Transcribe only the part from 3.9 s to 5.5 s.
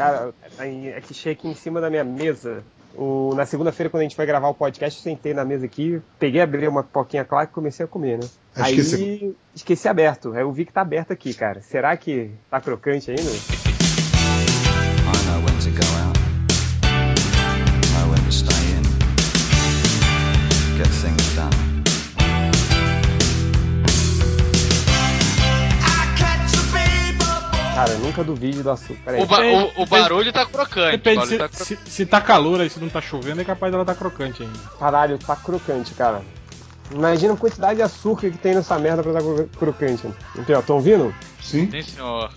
quando a gente foi gravar o podcast, eu sentei na